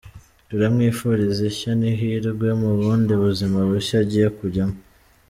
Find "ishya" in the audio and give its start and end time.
1.51-1.71